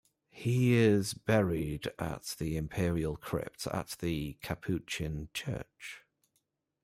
He 0.31 0.73
is 0.73 1.13
buried 1.13 1.93
at 1.99 2.35
the 2.39 2.57
Imperial 2.57 3.15
Crypt 3.17 3.67
at 3.67 3.97
the 3.99 4.33
Capuchin 4.41 5.29
Church. 5.31 6.03